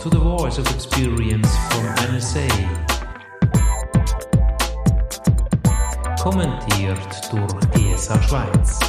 [0.00, 2.48] to the voice of experience from NSA.
[6.18, 6.98] Kommentiert
[7.30, 8.80] durch GSA Schweiz.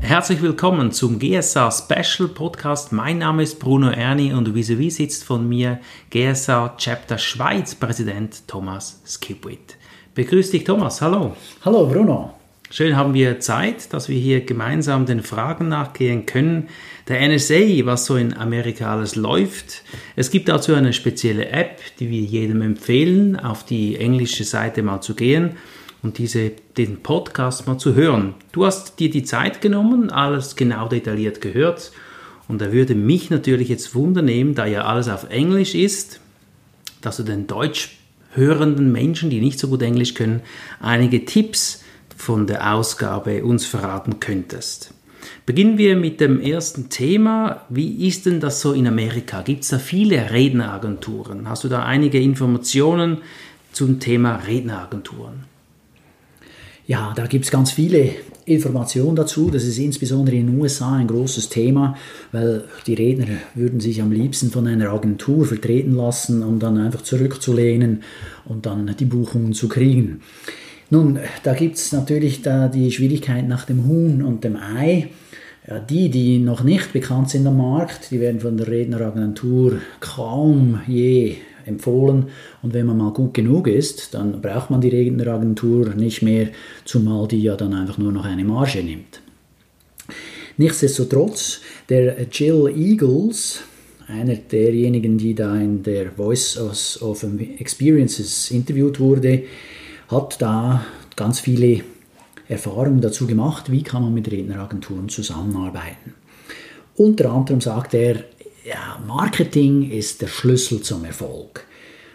[0.00, 2.90] Herzlich willkommen zum GSA Special Podcast.
[2.90, 5.78] Mein Name ist Bruno Erni und vis-à-vis sitzt von mir
[6.10, 9.76] GSA Chapter Schweiz Präsident Thomas Skipwith.
[10.16, 11.00] Begrüß dich, Thomas.
[11.00, 11.36] Hallo.
[11.64, 12.39] Hallo, Bruno.
[12.72, 16.68] Schön haben wir Zeit, dass wir hier gemeinsam den Fragen nachgehen können.
[17.08, 19.82] Der NSA, was so in Amerika alles läuft.
[20.14, 25.00] Es gibt dazu eine spezielle App, die wir jedem empfehlen, auf die englische Seite mal
[25.00, 25.56] zu gehen
[26.04, 28.34] und diese, den Podcast mal zu hören.
[28.52, 31.90] Du hast dir die Zeit genommen, alles genau detailliert gehört.
[32.46, 36.20] Und da würde mich natürlich jetzt wundernehmen, da ja alles auf Englisch ist,
[37.00, 37.96] dass du den deutsch
[38.32, 40.42] hörenden Menschen, die nicht so gut Englisch können,
[40.78, 41.82] einige Tipps
[42.20, 44.92] von der Ausgabe uns verraten könntest.
[45.46, 47.62] Beginnen wir mit dem ersten Thema.
[47.70, 49.40] Wie ist denn das so in Amerika?
[49.40, 51.48] Gibt es da viele Redneragenturen?
[51.48, 53.18] Hast du da einige Informationen
[53.72, 55.44] zum Thema Redneragenturen?
[56.86, 58.10] Ja, da gibt es ganz viele
[58.44, 59.50] Informationen dazu.
[59.50, 61.96] Das ist insbesondere in den USA ein großes Thema,
[62.32, 67.02] weil die Redner würden sich am liebsten von einer Agentur vertreten lassen, um dann einfach
[67.02, 68.02] zurückzulehnen
[68.44, 70.20] und dann die Buchungen zu kriegen.
[70.92, 75.08] Nun, da gibt es natürlich da die Schwierigkeit nach dem Huhn und dem Ei.
[75.68, 80.80] Ja, die, die noch nicht bekannt sind am Markt, die werden von der Redneragentur kaum
[80.88, 82.24] je empfohlen.
[82.62, 86.48] Und wenn man mal gut genug ist, dann braucht man die Redneragentur nicht mehr,
[86.84, 89.20] zumal die ja dann einfach nur noch eine Marge nimmt.
[90.56, 93.60] Nichtsdestotrotz, der Jill Eagles,
[94.08, 97.24] einer derjenigen, die da in der Voice of
[97.58, 99.44] Experiences interviewt wurde,
[100.10, 100.84] hat da
[101.16, 101.82] ganz viele
[102.48, 106.14] Erfahrungen dazu gemacht, wie kann man mit Redneragenturen zusammenarbeiten.
[106.96, 108.24] Unter anderem sagt er,
[108.64, 111.64] ja, Marketing ist der Schlüssel zum Erfolg.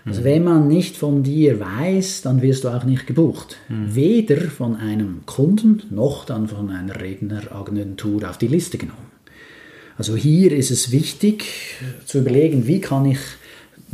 [0.06, 0.25] Also mhm.
[0.25, 3.57] wenn man nicht von dir weiß, dann wirst du auch nicht gebucht.
[3.69, 3.95] Mhm.
[3.95, 9.12] Weder von einem Kunden noch dann von einer Redneragentur auf die Liste genommen.
[9.97, 11.45] Also hier ist es wichtig
[12.06, 13.19] zu überlegen, wie kann ich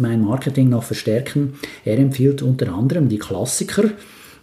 [0.01, 1.53] mein Marketing noch verstärken.
[1.85, 3.91] Er empfiehlt unter anderem die Klassiker,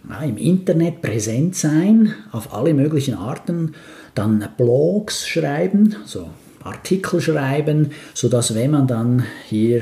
[0.09, 3.75] ja, im Internet präsent sein, auf alle möglichen Arten,
[4.15, 6.29] dann Blogs schreiben, so
[6.63, 9.81] Artikel schreiben, sodass wenn man dann hier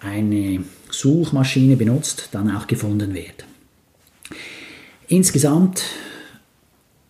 [0.00, 3.44] eine Suchmaschine benutzt, dann auch gefunden wird.
[5.08, 5.82] Insgesamt,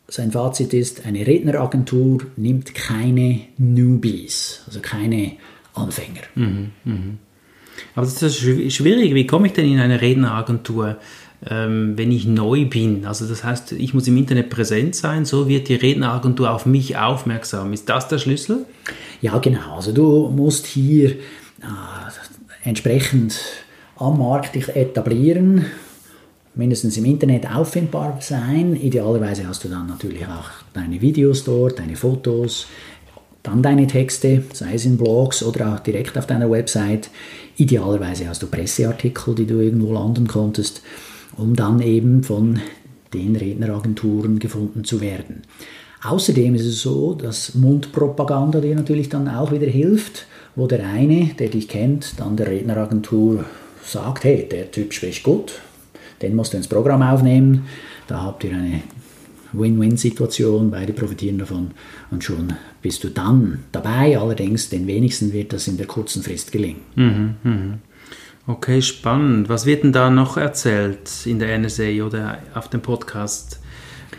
[0.09, 5.32] sein Fazit ist, eine Redneragentur nimmt keine Newbies, also keine
[5.75, 6.22] Anfänger.
[6.34, 6.94] Mhm, mh.
[7.94, 9.15] Aber das ist schwierig.
[9.15, 10.97] Wie komme ich denn in eine Redneragentur,
[11.49, 13.05] ähm, wenn ich neu bin?
[13.06, 16.97] Also das heißt, ich muss im Internet präsent sein, so wird die Redneragentur auf mich
[16.97, 17.72] aufmerksam.
[17.72, 18.66] Ist das der Schlüssel?
[19.21, 19.77] Ja, genau.
[19.77, 21.16] Also du musst hier äh,
[22.65, 23.39] entsprechend
[23.97, 25.66] am Markt dich etablieren,
[26.55, 28.75] mindestens im Internet auffindbar sein.
[28.77, 32.66] Idealerweise hast du dann natürlich auch deine Videos dort, deine Fotos,
[33.43, 37.10] dann deine Texte, sei es in Blogs oder auch direkt auf deiner Website.
[37.56, 40.82] Idealerweise hast du Presseartikel, die du irgendwo landen konntest,
[41.37, 42.60] um dann eben von
[43.15, 45.43] den Redneragenturen gefunden zu werden.
[46.03, 51.34] Außerdem ist es so, dass Mundpropaganda dir natürlich dann auch wieder hilft, wo der eine,
[51.38, 53.44] der dich kennt, dann der Redneragentur
[53.84, 55.60] sagt, hey, der Typ spricht gut,
[56.22, 57.66] den musst du ins Programm aufnehmen,
[58.06, 58.82] da habt ihr eine
[59.53, 61.70] Win-Win-Situation, beide profitieren davon
[62.10, 64.19] und schon bist du dann dabei.
[64.19, 66.81] Allerdings, den wenigsten wird das in der kurzen Frist gelingen.
[66.94, 67.78] Mhm, mh.
[68.47, 69.50] Okay, spannend.
[69.50, 73.60] Was wird denn da noch erzählt in der NSA oder auf dem Podcast,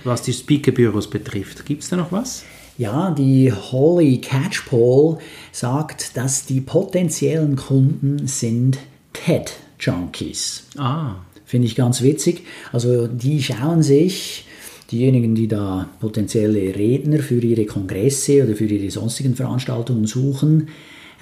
[0.04, 1.66] was die Speakerbüros betrifft?
[1.66, 2.44] Gibt es da noch was?
[2.78, 5.18] Ja, die Holly Catchpole
[5.52, 8.78] sagt, dass die potenziellen Kunden sind
[9.14, 10.68] TED-Junkies.
[10.78, 11.16] Ah.
[11.44, 12.46] Finde ich ganz witzig.
[12.72, 14.46] Also die schauen sich
[14.92, 20.70] diejenigen, die da potenzielle Redner für ihre Kongresse oder für ihre sonstigen Veranstaltungen suchen,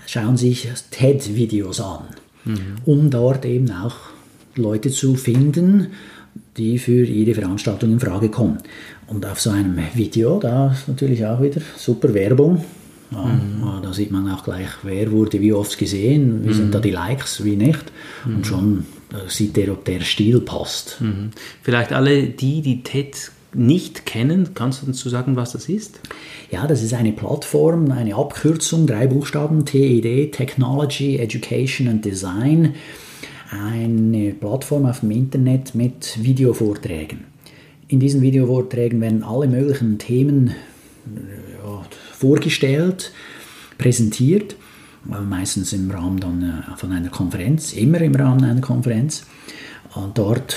[0.05, 2.03] schauen sich TED-Videos an,
[2.45, 2.57] mhm.
[2.85, 3.95] um dort eben auch
[4.55, 5.87] Leute zu finden,
[6.57, 8.57] die für ihre Veranstaltung in Frage kommen.
[9.07, 12.63] Und auf so einem Video, da ist natürlich auch wieder super Werbung.
[13.11, 13.81] Ja, mhm.
[13.83, 16.53] Da sieht man auch gleich, wer wurde wie oft gesehen, wie mhm.
[16.53, 17.85] sind da die Likes, wie nicht.
[18.25, 18.43] Und mhm.
[18.43, 20.97] schon äh, sieht er, ob der Stil passt.
[20.99, 21.29] Mhm.
[21.61, 25.99] Vielleicht alle die, die TED nicht kennen, kannst du dazu sagen, was das ist?
[26.51, 32.75] Ja, das ist eine Plattform, eine Abkürzung, drei Buchstaben, TED, Technology, Education and Design.
[33.49, 37.25] Eine Plattform auf dem Internet mit Videovorträgen.
[37.87, 40.53] In diesen Videovorträgen werden alle möglichen Themen
[41.63, 43.11] ja, vorgestellt
[43.77, 44.55] präsentiert,
[45.05, 49.25] meistens im Rahmen dann von einer Konferenz, immer im Rahmen einer Konferenz.
[49.95, 50.55] Und dort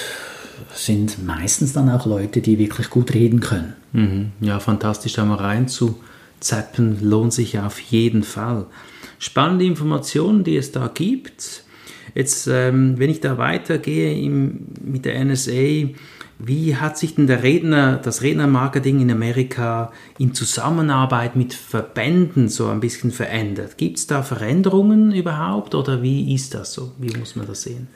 [0.74, 3.74] sind meistens dann auch Leute, die wirklich gut reden können.
[3.92, 4.32] Mhm.
[4.40, 8.66] Ja, fantastisch, da mal reinzuzappen, lohnt sich auf jeden Fall.
[9.18, 11.64] Spannende Informationen, die es da gibt.
[12.14, 15.90] Jetzt, ähm, wenn ich da weitergehe im, mit der NSA,
[16.42, 22.68] wie hat sich denn der Redner, das Rednermarketing in Amerika in Zusammenarbeit mit Verbänden so
[22.68, 23.76] ein bisschen verändert?
[23.76, 26.92] Gibt es da Veränderungen überhaupt oder wie ist das so?
[26.98, 27.88] Wie muss man das sehen?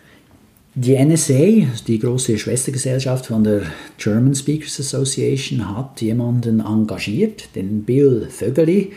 [0.77, 3.63] Die NSA, die große Schwestergesellschaft von der
[3.97, 8.91] German Speakers Association, hat jemanden engagiert, den Bill Vögeli,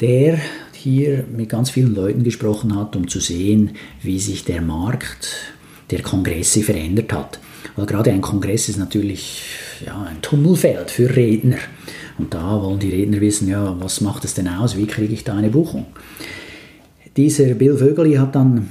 [0.00, 0.38] der
[0.72, 5.54] hier mit ganz vielen Leuten gesprochen hat, um zu sehen, wie sich der Markt
[5.90, 7.40] der Kongresse verändert hat.
[7.74, 9.42] Weil gerade ein Kongress ist natürlich
[9.84, 11.58] ja, ein Tummelfeld für Redner.
[12.16, 15.24] Und da wollen die Redner wissen, ja, was macht es denn aus, wie kriege ich
[15.24, 15.86] da eine Buchung?
[17.16, 18.68] Dieser Bill Vögeli hat dann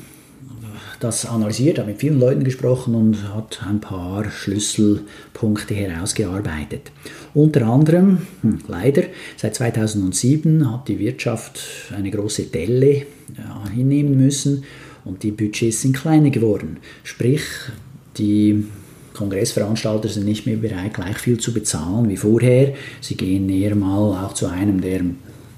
[1.03, 6.92] das analysiert, hat mit vielen Leuten gesprochen und hat ein paar Schlüsselpunkte herausgearbeitet.
[7.33, 9.03] Unter anderem, hm, leider,
[9.36, 11.59] seit 2007 hat die Wirtschaft
[11.95, 13.06] eine große Delle
[13.38, 14.63] ja, hinnehmen müssen
[15.03, 16.77] und die Budgets sind kleiner geworden.
[17.03, 17.42] Sprich,
[18.18, 18.65] die
[19.13, 22.74] Kongressveranstalter sind nicht mehr bereit, gleich viel zu bezahlen wie vorher.
[23.01, 25.01] Sie gehen eher mal auch zu einem, der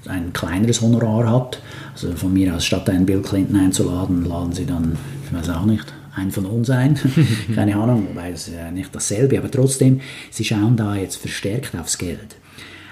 [0.06, 1.60] ein kleineres Honorar hat.
[1.92, 4.96] Also von mir aus, statt einen Bill Clinton einzuladen, laden sie dann
[5.34, 6.98] ich weiß auch nicht, ein von uns ein.
[7.54, 10.00] Keine Ahnung, wobei ist ja nicht dasselbe, aber trotzdem,
[10.30, 12.36] sie schauen da jetzt verstärkt aufs Geld.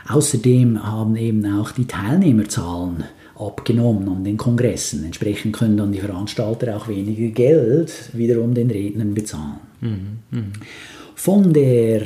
[0.09, 3.05] Außerdem haben eben auch die Teilnehmerzahlen
[3.37, 5.05] abgenommen an den Kongressen.
[5.05, 9.61] Entsprechend können dann die Veranstalter auch weniger Geld wiederum den Rednern bezahlen.
[9.81, 10.43] Mhm, mh.
[11.15, 12.03] Von der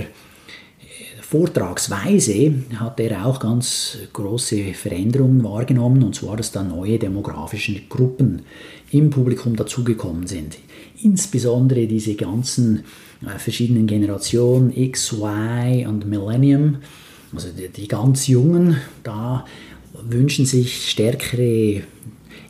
[1.28, 8.42] Vortragsweise hat er auch ganz große Veränderungen wahrgenommen, und zwar, dass da neue demografische Gruppen
[8.92, 10.56] im Publikum dazugekommen sind.
[11.02, 12.84] Insbesondere diese ganzen
[13.22, 16.76] äh, verschiedenen Generationen X, Y und Millennium,
[17.34, 19.44] also die, die ganz Jungen, da
[20.08, 21.82] wünschen sich stärkere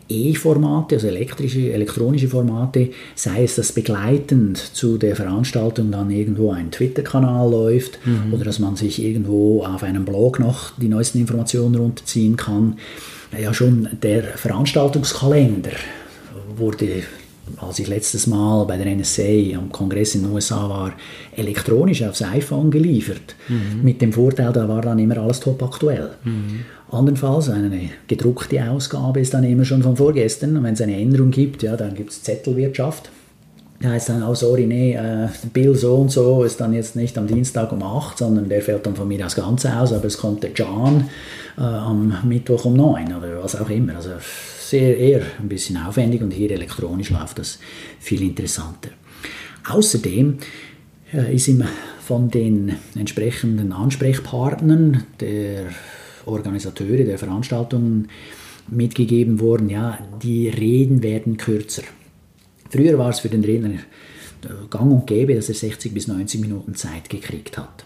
[0.08, 6.70] E-Formate, also elektrische, elektronische Formate, sei es, dass begleitend zu der Veranstaltung dann irgendwo ein
[6.70, 8.32] Twitter-Kanal läuft mhm.
[8.32, 12.78] oder dass man sich irgendwo auf einem Blog noch die neuesten Informationen runterziehen kann.
[13.40, 15.72] Ja, schon der Veranstaltungskalender
[16.56, 17.02] wurde,
[17.58, 20.92] als ich letztes Mal bei der NSA am Kongress in den USA war,
[21.36, 23.34] elektronisch aufs iPhone geliefert.
[23.48, 23.82] Mhm.
[23.82, 26.10] Mit dem Vorteil, da war dann immer alles top aktuell.
[26.24, 26.64] Mhm.
[26.90, 30.56] Andernfalls, eine gedruckte Ausgabe ist dann immer schon von vorgestern.
[30.56, 33.10] Und wenn es eine Änderung gibt, ja, dann gibt es Zettelwirtschaft.
[33.80, 37.18] Da heißt dann, oh sorry, nee, äh, Bill so und so ist dann jetzt nicht
[37.18, 40.16] am Dienstag um 8, sondern der fällt dann von mir aus ganz aus, aber es
[40.16, 41.10] kommt der John
[41.58, 43.96] äh, am Mittwoch um 9 oder was auch immer.
[43.96, 44.10] Also
[44.60, 47.58] sehr eher ein bisschen aufwendig und hier elektronisch läuft das
[48.00, 48.90] viel interessanter.
[49.68, 50.38] Außerdem
[51.12, 51.62] äh, ist ihm
[52.00, 55.66] von den entsprechenden Ansprechpartnern der
[56.26, 58.08] Organisateure der Veranstaltungen
[58.68, 61.82] mitgegeben worden, ja, die Reden werden kürzer.
[62.70, 63.78] Früher war es für den Redner
[64.70, 67.84] gang und gäbe, dass er 60 bis 90 Minuten Zeit gekriegt hat.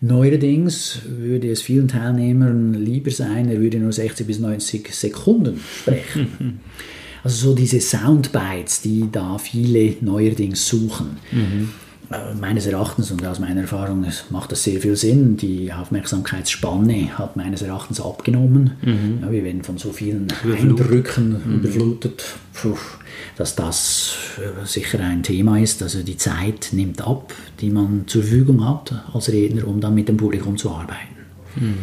[0.00, 6.60] Neuerdings würde es vielen Teilnehmern lieber sein, er würde nur 60 bis 90 Sekunden sprechen.
[7.24, 11.16] also so diese Soundbites, die da viele neuerdings suchen.
[11.32, 11.70] Mhm.
[12.10, 15.36] Äh, meines Erachtens und aus meiner Erfahrung macht das sehr viel Sinn.
[15.36, 18.72] Die Aufmerksamkeitsspanne hat meines Erachtens abgenommen.
[18.82, 19.18] Mhm.
[19.22, 21.54] Ja, wir werden von so vielen Eindrücken mhm.
[21.56, 22.24] überflutet,
[23.36, 25.82] dass das äh, sicher ein Thema ist.
[25.82, 30.08] Also die Zeit nimmt ab, die man zur Verfügung hat als Redner, um dann mit
[30.08, 31.16] dem Publikum zu arbeiten.
[31.56, 31.76] Mhm.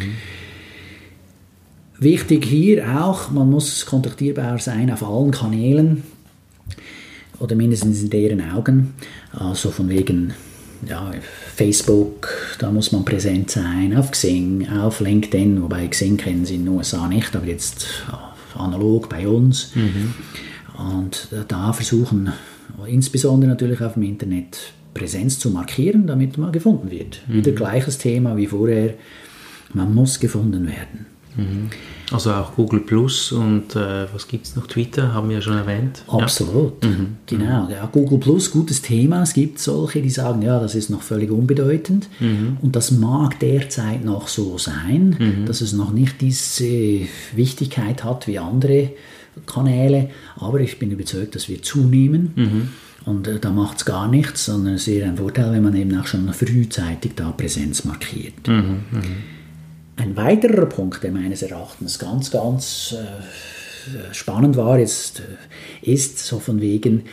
[1.98, 6.02] Wichtig hier auch, man muss kontaktierbar sein auf allen Kanälen
[7.38, 8.94] oder mindestens in deren Augen.
[9.32, 10.34] Also von wegen
[10.88, 11.12] ja,
[11.54, 16.64] Facebook, da muss man präsent sein, auf Xing, auf LinkedIn, wobei Xing kennen sie in
[16.64, 17.86] den USA nicht, aber jetzt
[18.54, 19.72] analog bei uns.
[19.74, 20.14] Mhm.
[20.76, 22.32] Und da versuchen,
[22.86, 27.22] insbesondere natürlich auf dem Internet, Präsenz zu markieren, damit man gefunden wird.
[27.26, 27.34] Mhm.
[27.34, 28.94] Wieder gleiches Thema wie vorher,
[29.72, 31.06] man muss gefunden werden.
[31.36, 31.70] Mhm.
[32.14, 34.68] Also auch Google Plus und äh, was gibt es noch?
[34.68, 36.04] Twitter haben wir ja schon erwähnt.
[36.06, 36.90] Absolut, ja.
[36.90, 37.16] mhm.
[37.26, 37.68] genau.
[37.68, 39.22] Ja, Google Plus, gutes Thema.
[39.22, 42.08] Es gibt solche, die sagen, ja, das ist noch völlig unbedeutend.
[42.20, 42.58] Mhm.
[42.62, 45.46] Und das mag derzeit noch so sein, mhm.
[45.46, 48.90] dass es noch nicht diese Wichtigkeit hat wie andere
[49.46, 50.10] Kanäle.
[50.36, 52.32] Aber ich bin überzeugt, dass wir zunehmen.
[52.36, 52.68] Mhm.
[53.06, 55.74] Und äh, da macht es gar nichts, sondern es ist eher ein Vorteil, wenn man
[55.74, 58.46] eben auch schon frühzeitig da Präsenz markiert.
[58.46, 58.84] Mhm.
[59.96, 66.38] Ein weiterer Punkt, der meines Erachtens ganz, ganz äh, spannend war, jetzt, äh, ist so
[66.38, 67.04] von wegen,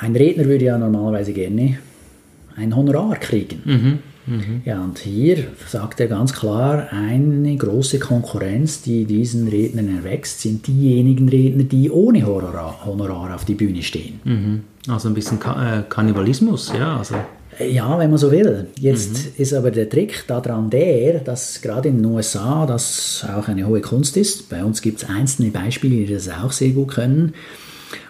[0.00, 1.78] ein Redner würde ja normalerweise gerne
[2.56, 3.62] ein Honorar kriegen.
[3.64, 3.98] Mhm.
[4.26, 4.62] Mhm.
[4.64, 10.66] Ja, und hier sagt er ganz klar, eine große Konkurrenz, die diesen Rednern erwächst, sind
[10.66, 14.20] diejenigen Redner, die ohne Honorar, Honorar auf die Bühne stehen.
[14.24, 14.62] Mhm.
[14.86, 16.98] Also ein bisschen Ka äh, Kannibalismus, ja.
[16.98, 17.14] Also.
[17.60, 18.68] Ja, wenn man so will.
[18.78, 19.42] Jetzt mhm.
[19.42, 23.80] ist aber der Trick daran der, dass gerade in den USA das auch eine hohe
[23.80, 24.48] Kunst ist.
[24.48, 27.34] Bei uns gibt es einzelne Beispiele, die das auch sehr gut können.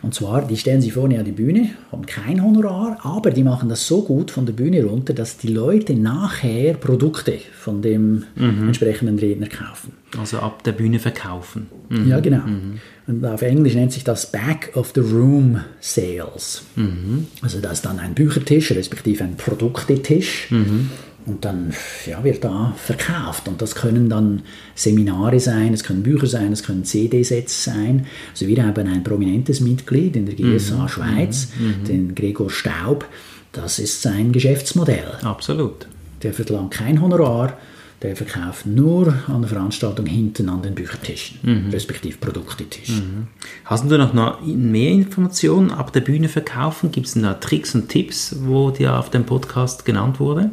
[0.03, 3.69] Und zwar, die stellen sich vorne an die Bühne, haben kein Honorar, aber die machen
[3.69, 8.67] das so gut von der Bühne runter, dass die Leute nachher Produkte von dem mhm.
[8.67, 9.93] entsprechenden Redner kaufen.
[10.19, 11.69] Also ab der Bühne verkaufen.
[11.89, 12.09] Mhm.
[12.09, 12.47] Ja, genau.
[12.47, 12.81] Mhm.
[13.09, 16.63] Und auf Englisch nennt sich das Back of the Room Sales.
[16.77, 17.27] Mhm.
[17.41, 20.51] Also das ist dann ein Büchertisch, respektive ein Produktetisch.
[20.51, 20.91] Mhm.
[21.25, 21.73] Und dann
[22.07, 23.49] ja, wird da verkauft.
[23.49, 24.43] Und das können dann
[24.75, 28.07] Seminare sein, es können Bücher sein, es können CD-Sets sein.
[28.33, 30.89] Also wir haben ein prominentes Mitglied in der GSA mhm.
[30.89, 31.67] Schweiz, mhm.
[31.67, 31.85] mhm.
[31.85, 33.07] den Gregor Staub.
[33.53, 35.13] Das ist sein Geschäftsmodell.
[35.23, 35.87] Absolut.
[36.23, 37.57] Der verlangt kein Honorar,
[38.03, 41.71] der verkauft nur an der Veranstaltung hinten an den Büchertischen, mhm.
[41.71, 42.97] respektive Produktetischen.
[42.97, 43.27] Mhm.
[43.65, 46.93] Hast du noch mehr Informationen ab der Bühne verkaufen?
[46.93, 50.51] Gibt es da Tricks und Tipps, wo dir auf dem Podcast genannt wurde?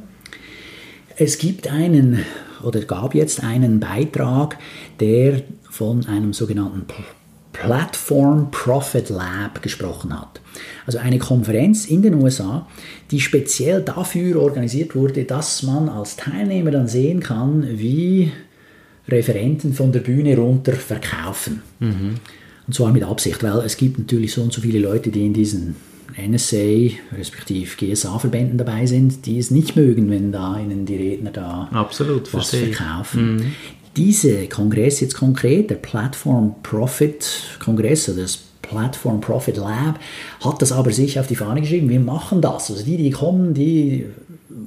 [1.17, 2.25] Es gibt einen
[2.63, 4.57] oder gab jetzt einen Beitrag,
[4.99, 6.85] der von einem sogenannten
[7.55, 10.41] Platform Profit Lab gesprochen hat.
[10.85, 12.67] Also eine Konferenz in den USA,
[13.11, 18.31] die speziell dafür organisiert wurde, dass man als Teilnehmer dann sehen kann, wie
[19.07, 21.61] Referenten von der Bühne runter verkaufen.
[21.79, 22.15] Mhm.
[22.67, 25.33] Und zwar mit Absicht, weil es gibt natürlich so und so viele Leute, die in
[25.33, 25.75] diesen
[26.17, 31.69] NSA, respektive GSA-Verbänden dabei sind, die es nicht mögen, wenn da ihnen die Redner da
[31.71, 33.35] Absolut, was verkaufen.
[33.35, 33.51] Mhm.
[33.97, 37.25] Diese Kongress jetzt konkret, der Platform Profit
[37.63, 39.99] Kongress, oder das Platform Profit Lab,
[40.43, 42.71] hat das aber sich auf die Fahne geschrieben, wir machen das.
[42.71, 44.05] Also die, die kommen, die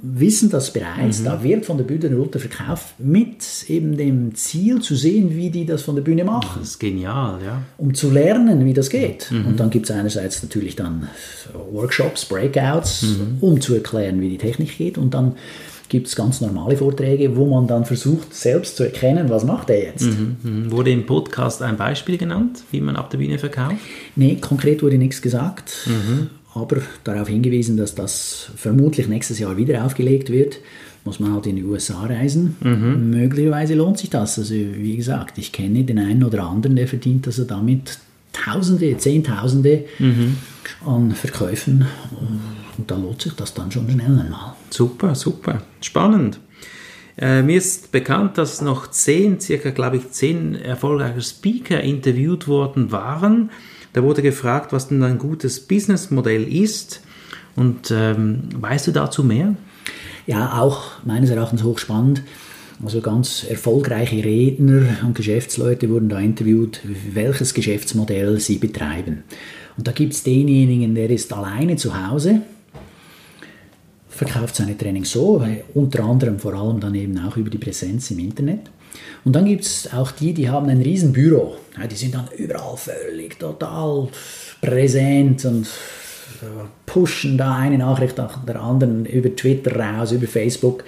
[0.03, 1.25] wissen das bereits, mhm.
[1.25, 5.65] da wird von der Bühne runter verkauft, mit eben dem Ziel zu sehen, wie die
[5.65, 6.61] das von der Bühne machen.
[6.61, 7.63] Das ist genial, ja.
[7.79, 9.31] Um zu lernen, wie das geht.
[9.31, 9.47] Mhm.
[9.47, 11.09] Und dann gibt es einerseits natürlich dann
[11.73, 13.39] Workshops, Breakouts, mhm.
[13.41, 14.99] um zu erklären, wie die Technik geht.
[14.99, 15.37] Und dann
[15.89, 19.83] gibt es ganz normale Vorträge, wo man dann versucht, selbst zu erkennen, was macht er
[19.83, 20.05] jetzt.
[20.05, 20.71] Mhm, mhm.
[20.71, 23.77] Wurde im Podcast ein Beispiel genannt, wie man ab der Bühne verkauft?
[24.17, 25.87] Nee, konkret wurde nichts gesagt.
[25.87, 30.59] Mhm aber darauf hingewiesen, dass das vermutlich nächstes Jahr wieder aufgelegt wird,
[31.05, 32.57] muss man halt in die USA reisen.
[32.61, 33.11] Mhm.
[33.11, 34.39] Möglicherweise lohnt sich das.
[34.39, 37.99] Also wie gesagt, ich kenne den einen oder anderen, der verdient also damit
[38.31, 40.37] Tausende, Zehntausende mhm.
[40.85, 42.41] an Verkäufen und
[42.87, 44.55] da lohnt sich das dann schon schnell einmal.
[44.71, 46.41] Super, super, spannend.
[47.17, 52.93] Äh, mir ist bekannt, dass noch zehn, circa glaube ich zehn erfolgreiche Speaker interviewt worden
[52.93, 53.51] waren
[53.93, 57.03] da wurde gefragt, was denn ein gutes Businessmodell ist.
[57.57, 59.57] Und ähm, weißt du dazu mehr?
[60.27, 62.23] Ja, auch meines Erachtens hochspannend.
[62.85, 66.81] Also ganz erfolgreiche Redner und Geschäftsleute wurden da interviewt,
[67.13, 69.25] welches Geschäftsmodell sie betreiben.
[69.77, 72.43] Und da gibt es denjenigen, der ist alleine zu Hause,
[74.19, 75.43] verkauft seine Trainings so,
[75.75, 78.63] unter anderem vor allem dann eben auch über die Präsenz im Internet.
[79.25, 81.57] Und dann gibt es auch die, die haben ein Riesenbüro.
[81.79, 84.09] Ja, die sind dann überall völlig total
[84.61, 85.69] präsent und
[86.87, 90.85] pushen da eine Nachricht nach der anderen über Twitter raus, über Facebook.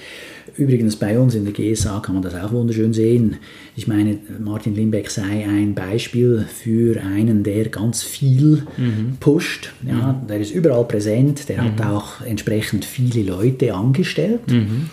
[0.56, 3.37] Übrigens bei uns in der GSA kann man das auch wunderschön sehen.
[3.76, 9.16] Ich meine, Martin Limbeck sei ein Beispiel für einen, der ganz viel mhm.
[9.20, 9.73] pusht.
[9.87, 10.26] Ja, mhm.
[10.26, 11.66] Der ist überall präsent, der mhm.
[11.66, 14.50] hat auch entsprechend viele Leute angestellt.
[14.50, 14.90] Mhm.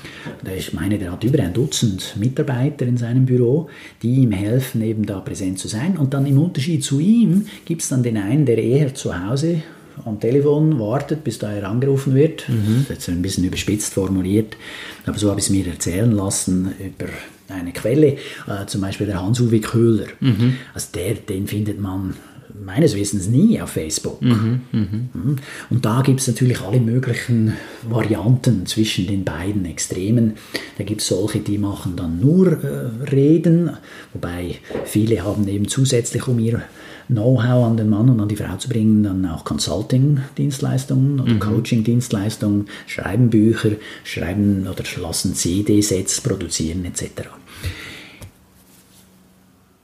[0.56, 3.68] Ich meine, der hat über ein Dutzend Mitarbeiter in seinem Büro,
[4.04, 5.98] die ihm helfen, eben da präsent zu sein.
[5.98, 9.64] Und dann im Unterschied zu ihm gibt es dann den einen, der eher zu Hause
[10.06, 12.48] am Telefon wartet, bis da er angerufen wird.
[12.50, 12.86] Mhm.
[12.88, 14.58] Das ist ein bisschen überspitzt formuliert,
[15.06, 17.12] aber so habe ich es mir erzählen lassen über
[17.50, 20.08] eine Quelle, äh, zum Beispiel der Hans-Uwe Köhler.
[20.20, 20.56] Mhm.
[20.74, 22.16] Also der, den findet man
[22.64, 24.22] meines Wissens nie auf Facebook.
[24.22, 24.88] Mhm, mh.
[25.14, 25.36] Mhm.
[25.70, 27.54] Und da gibt es natürlich alle möglichen
[27.88, 30.34] Varianten zwischen den beiden Extremen.
[30.78, 33.72] Da gibt es solche, die machen dann nur äh, Reden,
[34.14, 36.64] wobei viele haben eben zusätzlich um ihr
[37.08, 41.40] Know-how an den Mann und an die Frau zu bringen, dann auch Consulting-Dienstleistungen oder mhm.
[41.40, 43.72] Coaching-Dienstleistungen, schreiben Bücher,
[44.04, 47.30] schreiben oder lassen CD-Sets produzieren etc.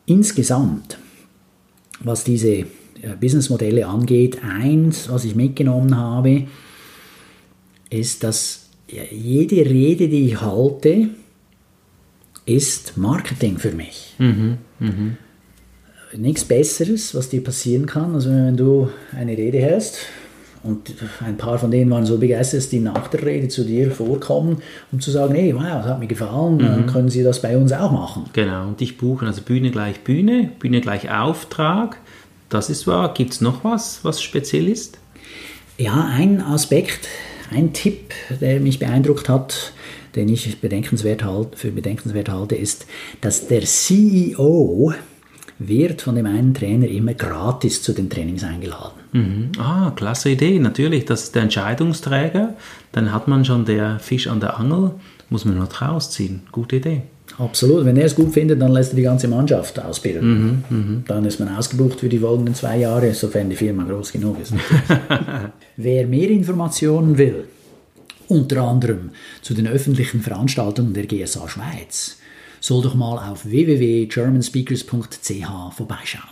[0.06, 0.98] Insgesamt,
[2.02, 2.66] was diese äh,
[3.20, 6.48] Businessmodelle angeht, eins, was ich mitgenommen habe,
[7.90, 11.10] ist, dass jede Rede, die ich halte,
[12.46, 14.16] ist Marketing für mich.
[14.18, 15.18] Mhm, mh.
[16.16, 19.98] Nichts Besseres, was dir passieren kann, als wenn du eine Rede hältst
[20.64, 23.92] und ein paar von denen waren so begeistert, dass die nach der Rede zu dir
[23.92, 26.88] vorkommen, um zu sagen, hey, wow, das hat mir gefallen, mhm.
[26.88, 28.26] können Sie das bei uns auch machen.
[28.32, 31.98] Genau, und dich buchen, also Bühne gleich Bühne, Bühne gleich Auftrag,
[32.50, 33.14] das ist wahr.
[33.14, 35.00] Gibt es noch was, was speziell ist?
[35.78, 37.10] Ja, ein Aspekt,
[37.52, 39.74] ein Tipp, der mich beeindruckt hat,
[40.16, 42.86] den ich bedenkenswert halt, für bedenkenswert halte, ist,
[43.20, 44.94] dass der CEO
[45.60, 49.00] wird von dem einen Trainer immer gratis zu den Trainings eingeladen.
[49.12, 49.52] Mhm.
[49.60, 50.60] Ah, klasse Idee.
[50.60, 52.56] Natürlich, das ist der Entscheidungsträger.
[52.92, 54.92] Dann hat man schon der Fisch an der Angel,
[55.30, 56.42] muss man nur rausziehen.
[56.52, 57.02] Gute Idee.
[57.38, 57.86] Absolut.
[57.86, 60.64] Wenn er es gut findet, dann lässt er die ganze Mannschaft ausbilden.
[60.70, 61.04] Mhm, mh.
[61.08, 64.54] Dann ist man ausgebucht für die folgenden zwei Jahre, sofern die Firma groß genug ist.
[65.78, 67.46] Wer mehr Informationen will,
[68.28, 72.18] unter anderem zu den öffentlichen Veranstaltungen der GSA Schweiz,
[72.64, 76.24] soll doch mal auf www.germanspeakers.ch vorbeischauen.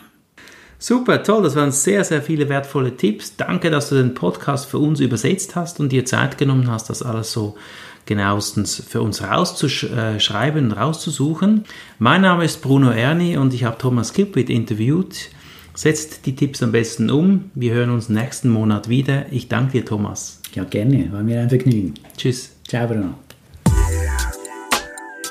[0.79, 3.35] Super, toll, das waren sehr, sehr viele wertvolle Tipps.
[3.35, 7.03] Danke, dass du den Podcast für uns übersetzt hast und dir Zeit genommen hast, das
[7.03, 7.57] alles so
[8.05, 11.65] genauestens für uns rauszuschreiben, rauszusuchen.
[11.99, 15.31] Mein Name ist Bruno Erni und ich habe Thomas Kipwit interviewt.
[15.75, 17.51] Setzt die Tipps am besten um.
[17.55, 19.25] Wir hören uns nächsten Monat wieder.
[19.31, 20.39] Ich danke dir, Thomas.
[20.55, 21.11] Ja, gerne.
[21.11, 21.95] War mir ein Vergnügen.
[22.17, 22.55] Tschüss.
[22.67, 23.15] Ciao, Bruno.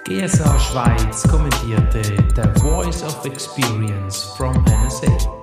[0.04, 2.02] GSA Schweiz kommentierte
[2.34, 5.39] The Voice of Experience from NSA.